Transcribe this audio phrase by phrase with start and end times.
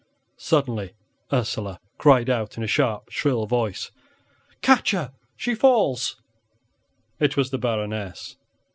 [0.39, 0.93] Suddenly
[1.31, 3.91] Ursela cried out in a sharp, shrill voice,
[4.63, 6.15] "Catch her, she falls!"
[7.19, 8.35] It was the Baroness.